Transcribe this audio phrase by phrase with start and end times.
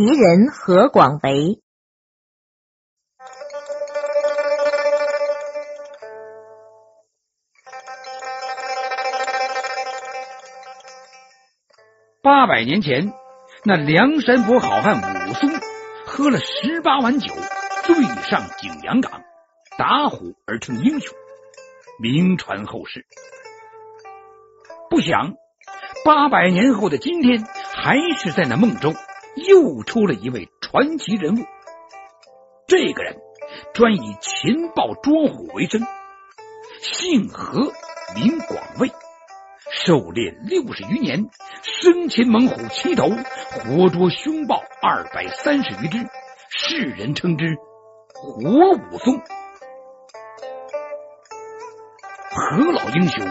[0.00, 1.60] 奇人何广为。
[12.22, 13.12] 八百年前，
[13.62, 15.50] 那梁山伯好汉武松
[16.06, 17.34] 喝了十八碗酒，
[17.84, 19.22] 醉上景阳冈，
[19.76, 21.14] 打虎而成英雄，
[21.98, 23.04] 名传后世。
[24.88, 25.34] 不想，
[26.06, 27.44] 八百年后的今天，
[27.74, 28.94] 还是在那梦中。
[29.36, 31.44] 又出了一位传奇人物，
[32.66, 33.16] 这个人
[33.72, 35.80] 专以擒豹捉虎为生，
[36.80, 37.72] 姓何，
[38.14, 38.90] 名广卫，
[39.72, 41.30] 狩猎六十余年，
[41.62, 45.98] 生擒猛虎七头，活捉凶豹二百三十余只，
[46.50, 47.56] 世人称之
[48.12, 48.40] “活
[48.72, 49.20] 武松”。
[52.32, 53.26] 何老英雄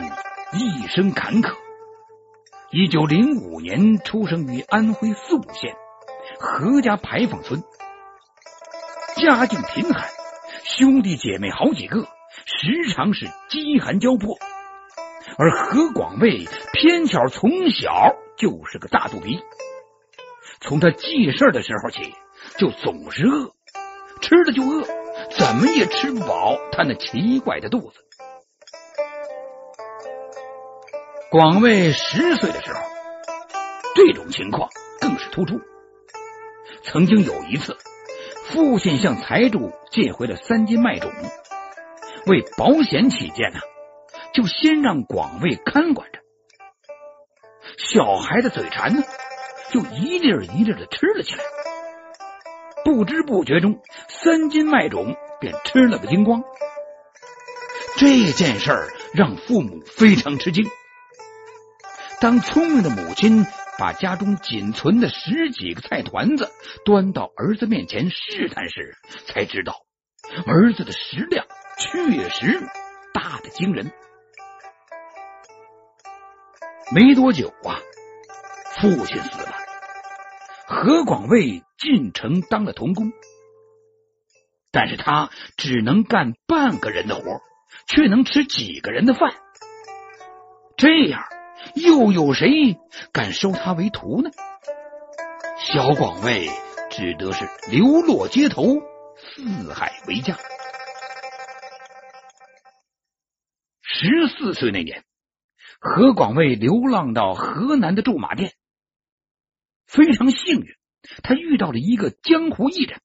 [0.53, 1.53] 一生坎坷，
[2.71, 5.75] 一九零五年出生于安徽宿县。
[6.39, 7.61] 何家牌坊村，
[9.17, 10.09] 家境贫寒，
[10.63, 12.07] 兄弟姐妹好几个，
[12.45, 14.37] 时常是饥寒交迫。
[15.37, 19.43] 而何广卫偏巧从小就是个大肚皮，
[20.61, 22.15] 从他记事的时候起，
[22.57, 23.51] 就总是饿，
[24.21, 24.85] 吃了就饿，
[25.37, 27.99] 怎么也吃不饱他那奇怪的肚子。
[31.31, 32.79] 广卫十岁的时候，
[33.93, 34.69] 这种情况
[35.01, 35.59] 更是突出。
[36.83, 37.77] 曾经有一次，
[38.45, 41.11] 父亲向财主借回了三斤麦种，
[42.25, 43.59] 为保险起见呢，
[44.33, 46.19] 就先让广卫看管着。
[47.77, 49.03] 小孩的嘴馋呢，
[49.71, 51.43] 就一粒一粒的吃了起来。
[52.83, 56.43] 不知不觉中，三斤麦种便吃了个精光。
[57.97, 60.65] 这件事儿让父母非常吃惊。
[62.19, 63.45] 当聪明的母亲。
[63.79, 66.51] 把家中仅存的十几个菜团子
[66.83, 69.73] 端到儿子面前试探时，才知道
[70.45, 71.45] 儿子的食量
[71.77, 72.59] 确实
[73.13, 73.89] 大的惊人。
[76.93, 77.79] 没多久啊，
[78.81, 79.53] 父亲死了，
[80.67, 83.13] 何广卫进城当了童工，
[84.73, 87.23] 但是他只能干半个人的活，
[87.87, 89.33] 却能吃几个人的饭，
[90.75, 91.23] 这样。
[91.75, 92.77] 又有谁
[93.11, 94.29] 敢收他为徒呢？
[95.57, 96.47] 小广卫
[96.89, 98.63] 只得是流落街头，
[99.17, 100.37] 四海为家。
[103.81, 105.03] 十四岁那年，
[105.79, 108.53] 何广卫流浪到河南的驻马店，
[109.85, 110.67] 非常幸运，
[111.23, 113.01] 他遇到了一个江湖艺人。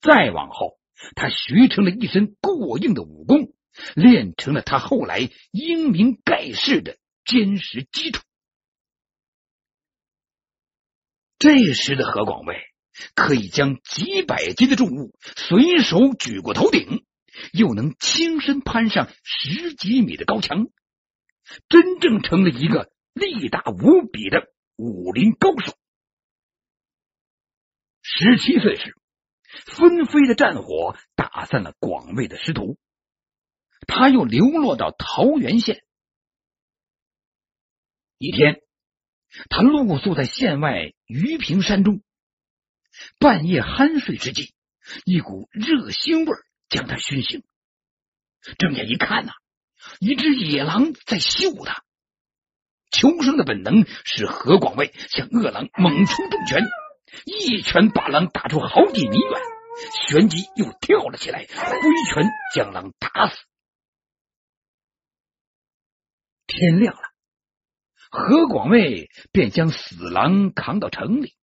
[0.00, 0.78] 再往后，
[1.14, 3.52] 他学成了一身过硬的武功，
[3.94, 6.96] 练成了他后来英名盖世的。
[7.24, 8.22] 坚实基础。
[11.38, 12.56] 这时的何广卫
[13.14, 17.06] 可以将几百斤的重物随手举过头顶，
[17.52, 20.66] 又能轻身攀上十几米的高墙，
[21.68, 25.78] 真正成了一个力大无比的武林高手。
[28.02, 28.94] 十七岁时，
[29.64, 32.76] 纷飞的战火打散了广卫的师徒，
[33.86, 35.82] 他又流落到桃源县。
[38.20, 38.60] 一天，
[39.48, 42.02] 他露宿在县外余平山中，
[43.18, 44.52] 半夜酣睡之际，
[45.06, 46.36] 一股热腥味
[46.68, 47.42] 将他熏醒。
[48.58, 49.32] 睁眼一看呐，
[50.00, 51.82] 一只野狼在嗅他。
[52.90, 56.62] 求生的本能使何广卫向恶狼猛出重拳，
[57.24, 59.40] 一拳把狼打出好几米远，
[60.08, 63.38] 旋即又跳了起来，挥拳将狼打死。
[66.46, 67.09] 天亮了。
[68.10, 71.34] 何广卫便将死狼扛到城里，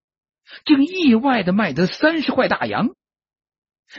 [0.66, 2.90] 竟意外的卖得三十块大洋。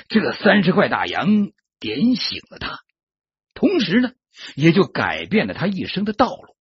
[0.08, 1.50] 这三十块大洋
[1.80, 2.80] 点醒了他，
[3.54, 4.12] 同时呢，
[4.54, 6.56] 也就改变了他一生的道路。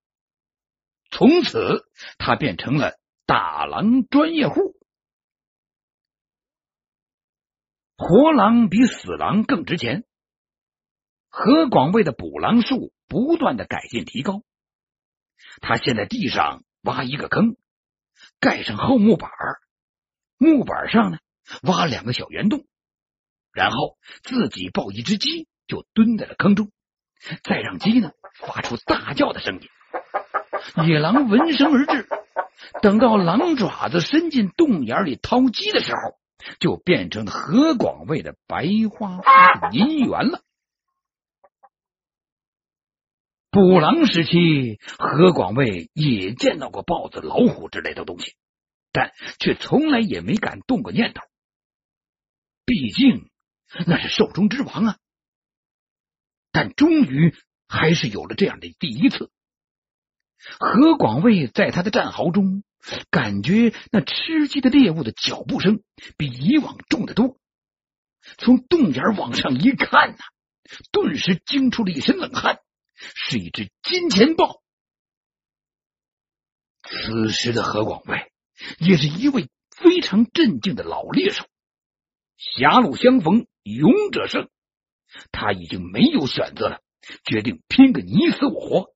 [1.12, 1.86] 从此，
[2.18, 2.94] 他变成了
[3.26, 4.78] 打狼专业户。
[7.98, 10.06] 活狼比死狼更值钱。
[11.30, 14.44] 何广卫的捕狼术不断的改进提高。
[15.62, 17.56] 他先在地上挖一个坑，
[18.40, 19.30] 盖上厚木板
[20.38, 21.18] 木板上呢
[21.64, 22.66] 挖两个小圆洞，
[23.52, 26.72] 然后自己抱一只鸡，就蹲在了坑中，
[27.44, 29.70] 再让鸡呢发出大叫的声音。
[30.88, 32.08] 野狼闻声而至，
[32.82, 36.20] 等到狼爪子伸进洞眼里掏鸡的时候，
[36.60, 39.22] 就变成何广卫的白花
[39.72, 40.42] 银元了。
[43.58, 48.36] 捕狼时期，何广卫也见到过豹子、老虎之类的东西，
[48.92, 51.24] 但却从来也没敢动过念头。
[52.66, 53.32] 毕竟
[53.88, 54.98] 那是兽中之王啊！
[56.52, 57.34] 但终于
[57.68, 59.32] 还是有了这样的第一次。
[60.60, 62.64] 何广卫在他的战壕中，
[63.10, 65.82] 感觉那吃鸡的猎物的脚步声
[66.16, 67.40] 比以往重得多。
[68.38, 70.18] 从洞眼往上一看呐，
[70.92, 72.60] 顿时惊出了一身冷汗，
[73.16, 74.62] 是一只金钱豹。
[76.84, 78.32] 此时的何广卫
[78.80, 81.46] 也是一位非常镇静的老猎手，
[82.38, 84.50] 狭路相逢勇者胜，
[85.32, 86.82] 他已经没有选择了，
[87.26, 88.94] 决定拼个你死我活。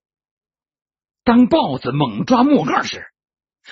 [1.24, 3.06] 当豹子猛抓木杆时，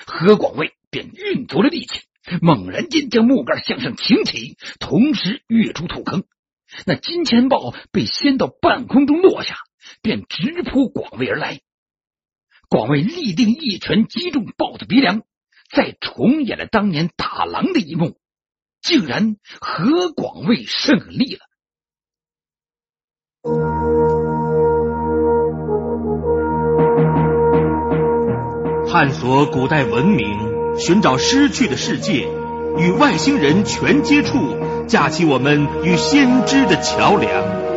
[0.06, 2.02] 何广卫便运足了力气，
[2.42, 6.24] 猛然间将木杆向上擎起，同时跃出土坑。
[6.86, 9.56] 那金钱豹被掀到半空中落下，
[10.02, 11.60] 便直扑广卫而来。
[12.68, 15.22] 广卫立定一拳击中豹子鼻梁，
[15.70, 18.16] 再重演了当年打狼的一幕，
[18.80, 21.40] 竟然何广卫胜利了。
[28.88, 32.28] 探索古代文明，寻找失去的世界，
[32.78, 34.36] 与外星人全接触，
[34.86, 37.69] 架起我们与先知的桥梁，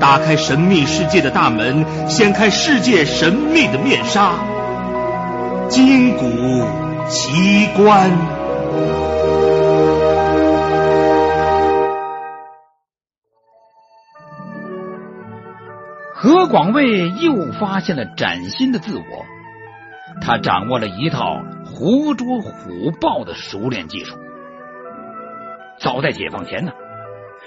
[0.00, 4.34] 打开神秘世界的大门，掀开世界神秘的面纱，
[5.68, 6.24] 金谷
[7.08, 8.10] 奇观。
[16.14, 19.02] 何广卫又发现了崭新的自我。
[20.20, 24.16] 他掌握了一套活捉虎豹的熟练技术。
[25.78, 26.72] 早在解放前呢，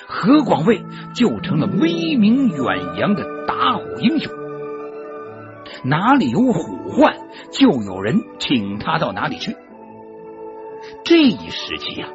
[0.07, 0.83] 何广卫
[1.15, 4.31] 就成了威名远扬的打虎英雄。
[5.83, 7.15] 哪里有虎患，
[7.51, 9.56] 就有人请他到哪里去。
[11.03, 12.09] 这一时期啊，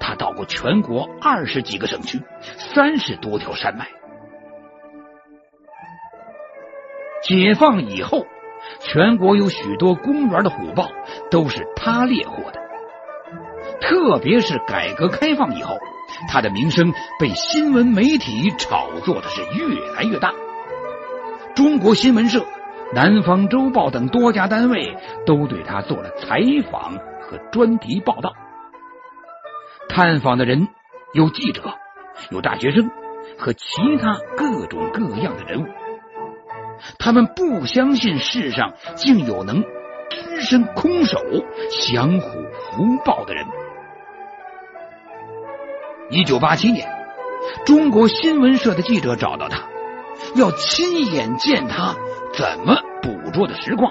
[0.00, 2.20] 他到过全国二十几个省区，
[2.56, 3.88] 三十多条山脉。
[7.22, 8.26] 解放以后。
[8.78, 10.88] 全国有许多公园的虎豹
[11.32, 12.60] 都是他猎获的，
[13.80, 15.76] 特别是改革开放以后，
[16.28, 20.32] 他的名声被新闻媒体炒作的是越来越大。
[21.54, 22.44] 中国新闻社、
[22.94, 28.32] 南方周报等多家单位都对他做了采访和专题报道。
[29.88, 30.68] 探访的人
[31.12, 31.62] 有记者、
[32.30, 32.90] 有大学生
[33.38, 35.66] 和其他各种各样的人物。
[36.98, 39.62] 他们不相信世上竟有能
[40.10, 41.18] 只身空手
[41.70, 42.28] 降虎
[42.70, 43.61] 伏豹的人。
[46.12, 46.86] 一九八七年，
[47.64, 49.66] 中国新闻社的记者找到他，
[50.36, 51.94] 要亲眼见他
[52.34, 53.90] 怎么捕捉的实况。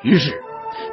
[0.00, 0.42] 于是，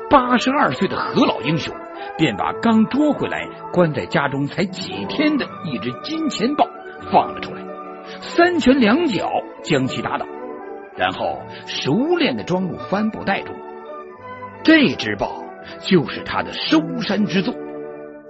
[0.10, 1.74] 八十二岁的何老英雄
[2.18, 6.68] 便把刚捉回来、关在家中才几天的一只金钱豹
[7.10, 7.62] 放了出来。
[8.20, 9.32] 三拳两脚
[9.64, 10.26] 将其打倒，
[10.98, 13.56] 然后熟练的装入帆布袋中。
[14.66, 15.42] 这只豹
[15.80, 17.56] 就是他的收山之作，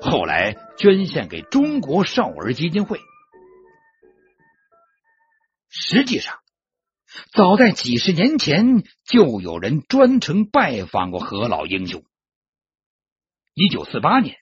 [0.04, 3.00] 后来捐献给中国少儿基金会。
[5.70, 6.40] 实际上，
[7.32, 12.04] 早在几十年前就有人专程拜访过何老英雄。
[13.54, 14.36] 一九四八年，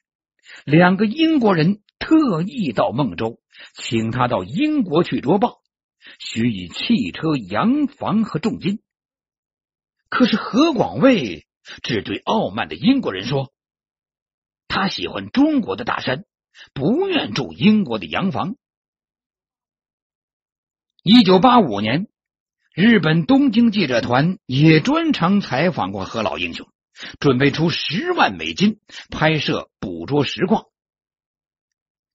[0.64, 3.40] 两个英国人特意到孟州。
[3.74, 5.60] 请他到英国去捉豹，
[6.18, 8.82] 许以汽车、洋房和重金。
[10.08, 11.46] 可是何广卫
[11.82, 13.52] 只对傲慢的英国人说
[14.72, 16.24] ：“他喜欢中国的大山，
[16.72, 18.56] 不愿住英国的洋房。”
[21.04, 22.08] 一九八五年，
[22.72, 26.72] 日本东京记者团也专程采访过何老英雄，
[27.20, 30.68] 准备出十万美金拍摄捕捉实况，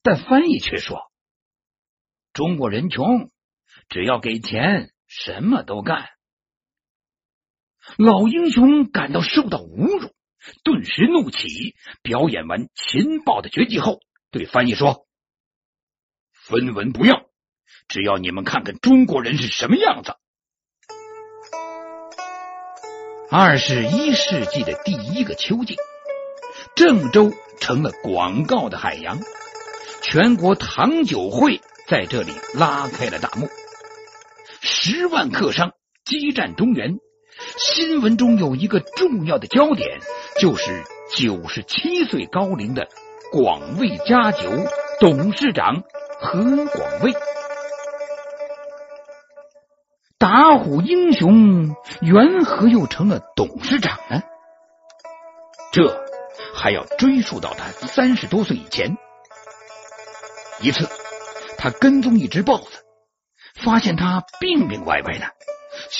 [0.01, 1.11] 但翻译却说。
[2.33, 3.29] 中国人穷，
[3.87, 6.09] 只要给钱，什么都干。
[7.97, 10.11] 老英雄感到受到侮辱，
[10.63, 11.75] 顿时怒起。
[12.01, 13.99] 表演完秦报的绝技后，
[14.31, 15.07] 对翻译说
[16.31, 17.25] ：“分文不要，
[17.87, 20.15] 只要你们看看中国人是什么样子。”
[23.29, 25.75] 二十一世纪的第一个秋季，
[26.75, 29.19] 郑州成了广告的海洋，
[30.01, 31.61] 全国糖酒会。
[31.89, 33.47] 在这里拉开了大幕，
[34.59, 35.71] 十万客商
[36.03, 36.97] 激战中原。
[37.57, 39.99] 新闻中有一个重要的焦点，
[40.39, 40.83] 就是
[41.15, 42.87] 九十七岁高龄的
[43.31, 44.49] 广味家酒
[44.99, 45.83] 董事长
[46.19, 47.13] 何广卫。
[50.17, 54.23] 打虎英雄缘何又成了董事长呢？
[55.71, 56.03] 这
[56.55, 58.97] 还要追溯到他三十多岁以前。
[60.59, 60.89] 一次，
[61.59, 62.83] 他跟踪一只豹子，
[63.53, 65.31] 发现它病病歪歪的，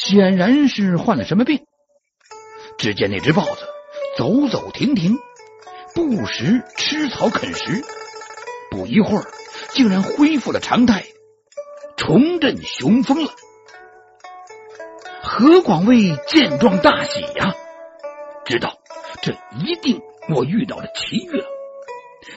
[0.07, 1.65] 显然是患了什么病。
[2.77, 3.67] 只见那只豹子
[4.15, 5.17] 走走停停，
[5.93, 7.83] 不时吃草啃食，
[8.71, 9.25] 不一会儿
[9.71, 11.03] 竟然恢复了常态，
[11.97, 13.31] 重振雄风了。
[15.21, 17.53] 何广卫见状大喜呀，
[18.45, 18.77] 知道
[19.21, 19.99] 这一定
[20.33, 21.45] 我遇到了奇遇了，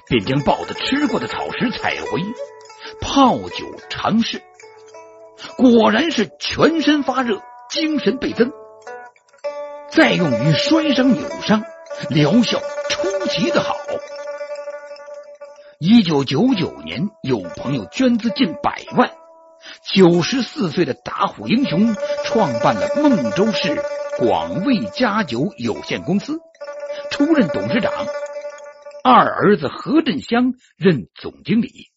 [0.08, 2.20] 便将豹子吃过的草食采回，
[3.00, 4.42] 泡酒尝试，
[5.56, 8.50] 果然是全身发热，精神倍增。
[9.90, 11.62] 再用于摔伤扭伤，
[12.08, 12.58] 疗效
[12.88, 13.76] 出奇的好。
[15.78, 19.10] 一九九九年，有朋友捐资近百万，
[19.82, 23.82] 九十四岁的打虎英雄创办了孟州市
[24.18, 26.38] 广味佳酒有限公司，
[27.10, 27.92] 出任董事长，
[29.02, 31.89] 二儿子何振香任总经理。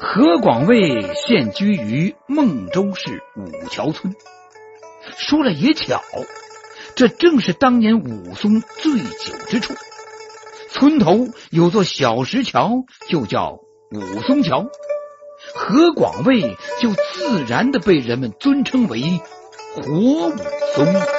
[0.00, 4.14] 何广卫现居于孟州市五桥村。
[5.16, 6.00] 说了也巧，
[6.94, 9.74] 这正是当年武松醉酒之处。
[10.70, 13.58] 村头有座小石桥，就叫
[13.90, 14.66] 武松桥。
[15.54, 19.00] 何广卫就自然的被人们尊称为
[19.74, 20.36] 活武
[20.76, 21.17] 松。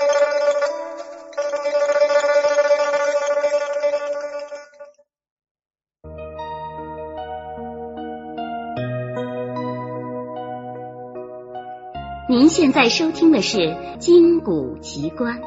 [12.49, 13.57] 现在收听的是
[13.99, 15.39] 《金谷奇观》。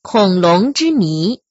[0.00, 1.42] 恐龙之谜。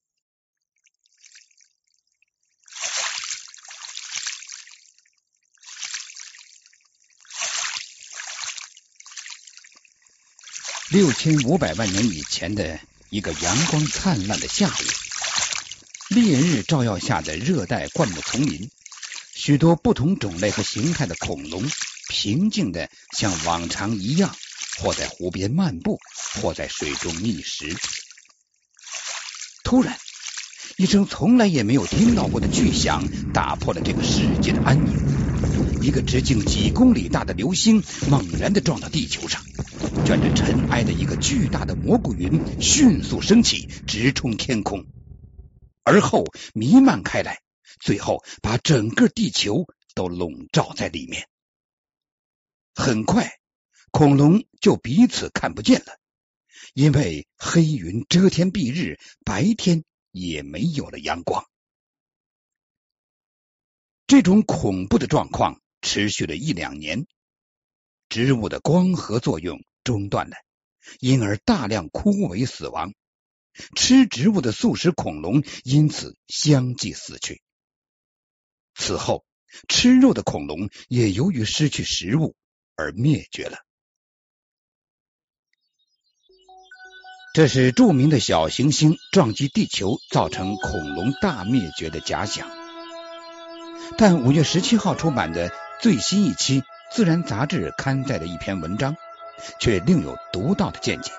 [10.89, 15.02] 六千五百万年以前的一个阳光灿烂的下午。
[16.13, 18.69] 烈日照耀下的热带灌木丛林，
[19.33, 21.63] 许多不同种类和形态的恐龙
[22.07, 24.35] 平静的像往常一样，
[24.77, 25.99] 或在湖边漫步，
[26.39, 27.75] 或在水中觅食。
[29.63, 29.97] 突然，
[30.77, 33.03] 一声从来也没有听到过的巨响
[33.33, 34.93] 打破了这个世界的安宁。
[35.81, 39.41] 一个直径几公里大的流星猛然的撞到地球上，
[40.05, 44.85] 卷着尘埃的一个巨大的蘑菇云迅速升起，直冲天空。
[45.83, 47.41] 而后弥漫开来，
[47.79, 51.27] 最后把整个地球都笼罩在里面。
[52.73, 53.39] 很快，
[53.91, 55.99] 恐龙就彼此看不见了，
[56.73, 61.45] 因为黑云遮天蔽日，白天也没有了阳光。
[64.07, 67.05] 这种恐怖的状况持续了一两年，
[68.09, 70.35] 植物的光合作用中断了，
[70.99, 72.93] 因而大量枯萎死亡。
[73.75, 77.41] 吃植物的素食恐龙因此相继死去。
[78.75, 79.23] 此后，
[79.67, 82.35] 吃肉的恐龙也由于失去食物
[82.75, 83.59] 而灭绝了。
[87.35, 92.47] 这是著名的小行星撞击地球造成恐龙大灭绝的假想。
[93.97, 98.95] 但五月十七号出版的最新一期《自然》杂志刊载的一篇文章，
[99.59, 101.11] 却另有独到的见解。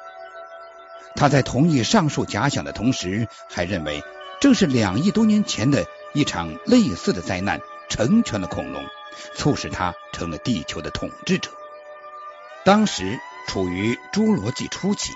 [1.17, 4.03] 他在同意上述假想的同时，还认为
[4.41, 8.85] 正是两亿多年前的一场类似的灾难成全了恐龙，
[9.35, 11.51] 促使他成了地球的统治者。
[12.65, 15.13] 当时处于侏罗纪初期，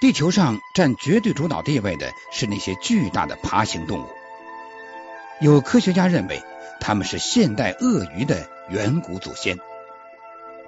[0.00, 4.08] 地球上占绝对主导地位的是那些巨大的爬行动物。
[5.40, 6.42] 有科学家认为，
[6.80, 9.58] 他们是现代鳄鱼的远古祖先。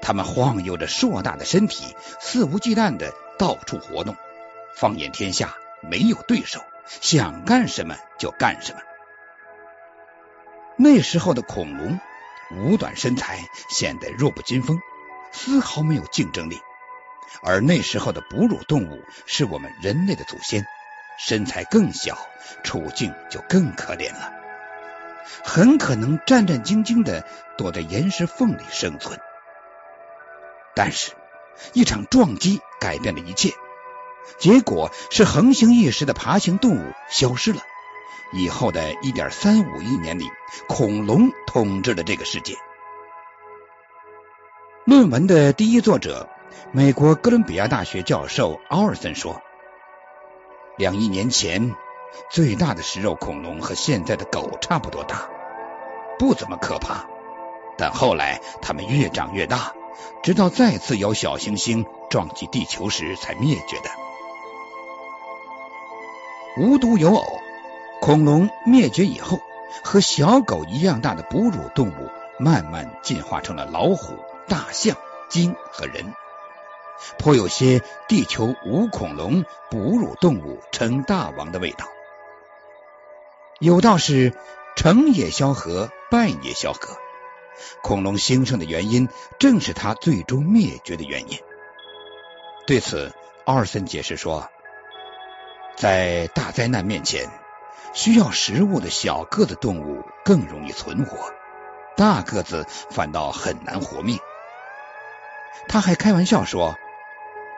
[0.02, 3.12] 他们晃悠着硕大的身体，肆无忌惮的。
[3.38, 4.16] 到处活动，
[4.74, 8.80] 放眼天下没有对手，想干什么就干什么。
[10.76, 11.98] 那时候的恐龙
[12.56, 13.38] 五短身材
[13.70, 14.78] 显得弱不禁风，
[15.32, 16.56] 丝毫没有竞争力；
[17.42, 20.64] 而那时候的哺乳动物是我们人类的祖先，
[21.18, 22.18] 身材更小，
[22.62, 24.32] 处境就更可怜了，
[25.44, 27.26] 很可能战战兢兢的
[27.56, 29.18] 躲在岩石缝里生存。
[30.74, 31.12] 但是。
[31.73, 33.52] 一场撞击改变了一切，
[34.38, 37.61] 结果是横行一时的爬行动物消失了。
[38.32, 40.28] 以后的一点三五亿年里，
[40.66, 42.56] 恐龙统治了这个世界。
[44.84, 46.28] 论文的第一作者，
[46.73, 49.40] 美国哥伦比亚大学教授奥尔森说
[50.76, 51.75] ：“两亿年前，
[52.30, 55.28] 最大的食肉恐龙和现在的狗差不多大，
[56.18, 57.06] 不怎么可怕。
[57.78, 59.73] 但后来它们越长越大，
[60.22, 63.90] 直到再次有小行星撞击地球时才灭绝的。
[66.56, 67.24] 无独有偶，
[68.00, 69.40] 恐龙灭绝以后，
[69.82, 74.14] 和小狗一样大的哺乳动物慢慢进化成了老虎、
[74.46, 74.96] 大象、
[75.28, 76.14] 鲸和人。
[77.18, 81.86] 颇有些地球无恐龙，哺乳动物称大王的味道。
[83.58, 84.32] 有道是
[84.76, 86.96] 成也萧何，败也萧何。
[87.82, 89.08] 恐龙兴盛的原因，
[89.38, 91.38] 正是它最终灭绝的原因。
[92.66, 93.12] 对此，
[93.44, 94.49] 奥尔森解释说，
[95.76, 97.28] 在大灾难面前，
[97.92, 101.32] 需要食物的小个子动物更容易存活，
[101.96, 104.18] 大个子反倒很难活命。
[105.68, 106.76] 他还开玩笑说。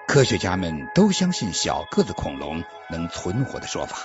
[0.09, 3.97] 科学家们都相信小个子恐龙能存活的说法，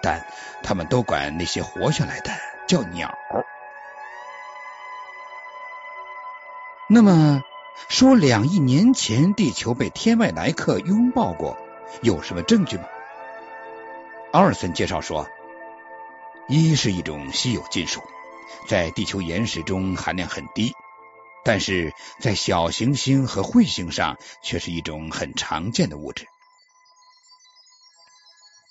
[0.00, 0.26] 但
[0.62, 2.30] 他们都管那些活下来的
[2.66, 3.14] 叫鸟。
[6.94, 7.42] 那么，
[7.88, 11.56] 说两亿年前地球被天外来客拥抱过，
[12.02, 12.84] 有什么证据吗？
[14.32, 15.26] 奥尔森介绍说，
[16.48, 18.02] 一是一种稀有金属，
[18.68, 20.74] 在地球岩石中含量很低。
[21.46, 26.26] 但是在小行星和彗星上，却是一种很常见的物质。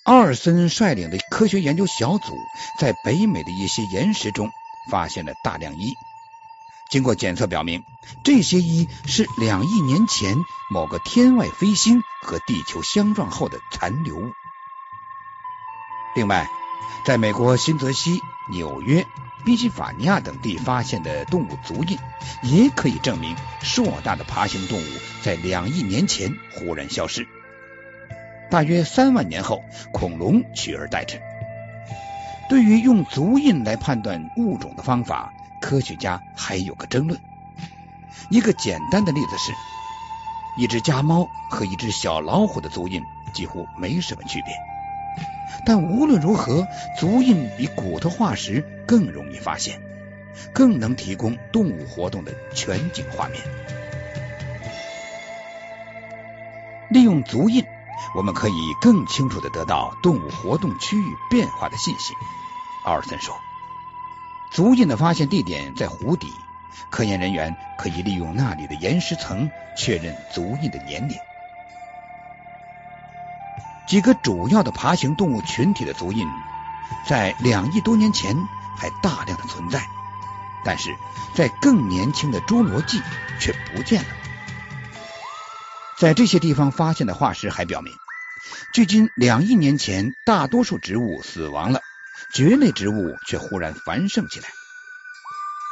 [0.04, 2.38] 奥尔森率领的科学研究小组
[2.78, 4.48] 在北美的一些岩石中
[4.92, 5.92] 发现了大量一。
[6.92, 7.84] 经过检测表明，
[8.22, 10.36] 这些一是两亿年前
[10.70, 14.30] 某个天外飞星和地球相撞后的残留物。
[16.14, 16.46] 另外，
[17.06, 18.20] 在美国新泽西、
[18.50, 19.06] 纽约。
[19.44, 21.98] 宾夕法尼亚等地发现的动物足印，
[22.42, 24.86] 也可以证明硕大的爬行动物
[25.22, 27.26] 在两亿年前忽然消失。
[28.50, 31.20] 大约三万年后，恐龙取而代之。
[32.50, 37.18] 对于用足印来判断物种的方法，科学家还有个争论。
[38.28, 39.52] 一个简单的例子是，
[40.58, 44.54] 一只家猫和一只小老虎的足印几乎没什么区别。
[45.64, 46.66] 但无论如何，
[46.98, 49.80] 足印比骨头化石更容易发现，
[50.52, 53.40] 更能提供动物活动的全景画面。
[56.90, 57.64] 利用足印，
[58.14, 62.12] 我们可以更清楚的得到动物活动区域变化的信息。
[62.84, 63.34] 奥尔森说，
[64.52, 66.26] 足印的发现地点在湖底，
[66.90, 71.16] 科研人员可以利用那里的岩石层确认足印的年龄。
[73.86, 76.28] 几个主要的爬行动物群体的足印，
[77.06, 78.36] 在两亿多年前
[78.76, 79.86] 还大量的存在，
[80.64, 80.94] 但是
[81.34, 83.00] 在更年轻的侏罗纪
[83.40, 84.08] 却不见了。
[85.98, 87.94] 在这些地方发现的化石还表明，
[88.74, 91.80] 距今两亿年前，大多数植物死亡了，
[92.34, 94.48] 蕨类植物却忽然繁盛起来。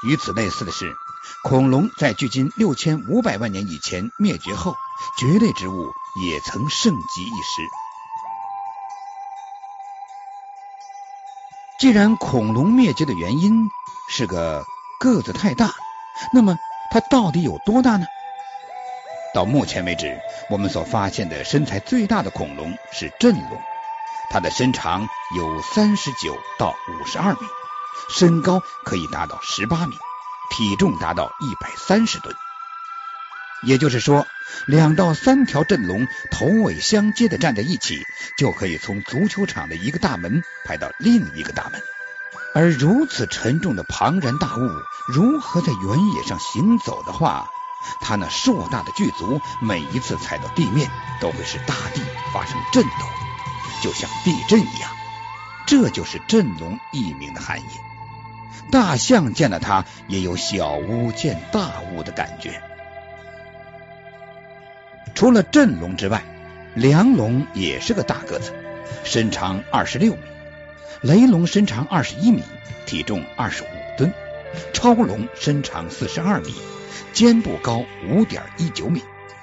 [0.06, 0.94] 与此类似的是，
[1.42, 4.74] 恐龙在距今六千五百万年以前灭绝后，
[5.18, 5.92] 蕨类植物
[6.22, 7.62] 也曾盛极一时。
[11.78, 13.70] 既然恐龙灭绝的原因
[14.10, 14.64] 是个
[14.98, 15.72] 个子太大，
[16.32, 16.58] 那么
[16.90, 18.06] 它到底有多大呢？
[19.32, 20.18] 到目前为止，
[20.50, 23.62] 我们所发现的身材最大的恐龙是震龙，
[24.30, 27.40] 它的身长有三十九到五十二米，
[28.08, 29.98] 身高可以达到十八米，
[30.50, 32.34] 体重达到一百三十吨。
[33.62, 34.26] 也就是说，
[34.66, 38.06] 两到三条阵龙头尾相接的站在一起，
[38.38, 41.82] 就可以从足球场的一个大门排到另一个大门。
[42.54, 44.70] 而如此沉重的庞然大物，
[45.08, 47.50] 如何在原野上行走的话，
[48.00, 50.90] 它那硕大的巨足每一次踩到地面，
[51.20, 52.00] 都会使大地
[52.32, 53.08] 发生震动，
[53.82, 54.90] 就像地震一样。
[55.66, 57.64] 这就是震龙一名的含义。
[58.70, 62.60] 大象见了它，也有小巫见大巫的感觉。
[65.14, 66.22] 除了震龙之外，
[66.74, 68.54] 梁龙也是个大个子，
[69.04, 70.20] 身长二十六米；
[71.02, 72.42] 雷龙身长二十一米，
[72.86, 73.66] 体重二十五
[73.98, 74.10] 吨；
[74.72, 76.54] 超龙身长四十二米，
[77.12, 79.02] 肩部高五点一九米，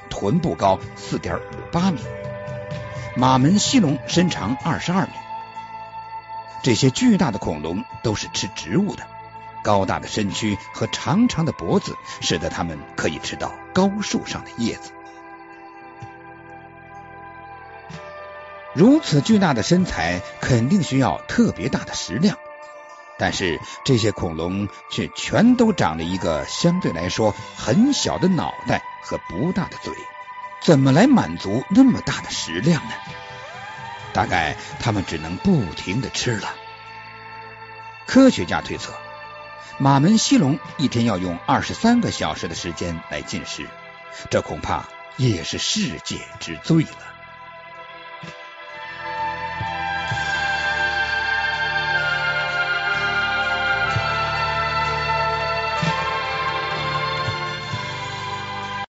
[0.10, 2.00] 臀部高四点五八米；
[3.18, 5.12] 马门溪龙身长二十二米。
[6.62, 9.08] 这些巨大的恐龙都是吃植物的，
[9.64, 14.92] 高大的身躯和长长的脖子使得它们可以吃到高树上的叶子。
[18.76, 22.38] 如此巨大的身材，肯定需要特别大的食量。
[23.18, 29.92] 但是这些恐龙却全都长了一个相对来说很小的脑袋和不大的嘴，
[30.62, 32.92] 怎么来满足那么大的食量呢？
[34.14, 36.56] 大概他们只能不停的吃了。
[38.08, 38.94] 科学家推测，
[39.78, 43.68] 马门西龙一天要用二十三个小时的时间来进食，
[44.32, 44.86] 这恐怕
[45.18, 47.07] 也是世界之最了。